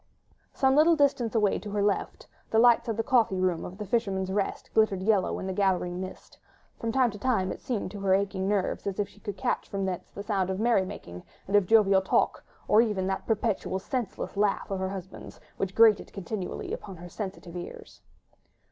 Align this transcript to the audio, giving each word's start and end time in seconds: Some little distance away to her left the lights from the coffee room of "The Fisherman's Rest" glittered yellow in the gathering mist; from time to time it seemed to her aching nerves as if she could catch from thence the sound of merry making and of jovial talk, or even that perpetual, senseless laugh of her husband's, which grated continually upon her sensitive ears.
Some 0.51 0.75
little 0.75 0.95
distance 0.95 1.35
away 1.35 1.59
to 1.59 1.69
her 1.69 1.83
left 1.83 2.27
the 2.49 2.57
lights 2.57 2.87
from 2.87 2.95
the 2.95 3.03
coffee 3.03 3.39
room 3.39 3.63
of 3.63 3.77
"The 3.77 3.85
Fisherman's 3.85 4.31
Rest" 4.31 4.71
glittered 4.73 5.03
yellow 5.03 5.37
in 5.37 5.45
the 5.45 5.53
gathering 5.53 6.01
mist; 6.01 6.39
from 6.79 6.91
time 6.91 7.11
to 7.11 7.19
time 7.19 7.51
it 7.51 7.61
seemed 7.61 7.91
to 7.91 7.99
her 7.99 8.15
aching 8.15 8.47
nerves 8.47 8.87
as 8.87 8.99
if 8.99 9.07
she 9.07 9.19
could 9.19 9.37
catch 9.37 9.69
from 9.69 9.85
thence 9.85 10.09
the 10.09 10.23
sound 10.23 10.49
of 10.49 10.59
merry 10.59 10.85
making 10.85 11.21
and 11.45 11.55
of 11.55 11.67
jovial 11.67 12.01
talk, 12.01 12.43
or 12.67 12.81
even 12.81 13.05
that 13.05 13.27
perpetual, 13.27 13.77
senseless 13.77 14.35
laugh 14.35 14.71
of 14.71 14.79
her 14.79 14.89
husband's, 14.89 15.39
which 15.57 15.75
grated 15.75 16.11
continually 16.11 16.73
upon 16.73 16.97
her 16.97 17.07
sensitive 17.07 17.55
ears. 17.55 18.01